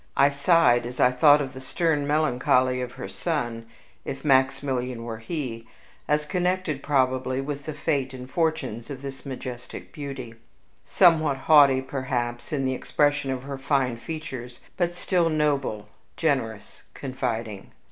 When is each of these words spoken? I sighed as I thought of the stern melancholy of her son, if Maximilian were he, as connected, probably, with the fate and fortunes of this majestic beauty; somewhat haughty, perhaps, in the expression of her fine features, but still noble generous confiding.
I 0.17 0.29
sighed 0.29 0.87
as 0.87 0.99
I 0.99 1.11
thought 1.11 1.41
of 1.41 1.53
the 1.53 1.61
stern 1.61 2.07
melancholy 2.07 2.81
of 2.81 2.93
her 2.93 3.07
son, 3.07 3.67
if 4.03 4.25
Maximilian 4.25 5.03
were 5.03 5.19
he, 5.19 5.67
as 6.07 6.25
connected, 6.25 6.81
probably, 6.81 7.39
with 7.39 7.65
the 7.65 7.73
fate 7.75 8.11
and 8.11 8.27
fortunes 8.27 8.89
of 8.89 9.03
this 9.03 9.27
majestic 9.27 9.91
beauty; 9.93 10.33
somewhat 10.85 11.37
haughty, 11.37 11.83
perhaps, 11.83 12.51
in 12.51 12.65
the 12.65 12.73
expression 12.73 13.29
of 13.29 13.43
her 13.43 13.59
fine 13.59 13.95
features, 13.97 14.59
but 14.75 14.95
still 14.95 15.29
noble 15.29 15.87
generous 16.17 16.81
confiding. 16.95 17.71